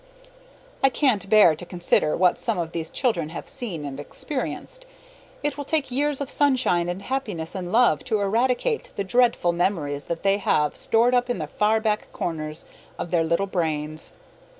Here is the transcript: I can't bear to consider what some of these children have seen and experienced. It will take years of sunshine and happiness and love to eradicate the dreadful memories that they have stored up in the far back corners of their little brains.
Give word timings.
I 0.83 0.89
can't 0.89 1.29
bear 1.29 1.55
to 1.55 1.63
consider 1.63 2.17
what 2.17 2.39
some 2.39 2.57
of 2.57 2.71
these 2.71 2.89
children 2.89 3.29
have 3.29 3.47
seen 3.47 3.85
and 3.85 3.99
experienced. 3.99 4.87
It 5.43 5.59
will 5.59 5.63
take 5.63 5.91
years 5.91 6.19
of 6.19 6.29
sunshine 6.31 6.89
and 6.89 7.03
happiness 7.03 7.53
and 7.53 7.71
love 7.71 8.03
to 8.05 8.19
eradicate 8.19 8.91
the 8.95 9.03
dreadful 9.03 9.51
memories 9.51 10.05
that 10.05 10.23
they 10.23 10.39
have 10.39 10.75
stored 10.75 11.13
up 11.13 11.29
in 11.29 11.37
the 11.37 11.45
far 11.45 11.79
back 11.79 12.11
corners 12.13 12.65
of 12.97 13.11
their 13.11 13.23
little 13.23 13.45
brains. 13.45 14.11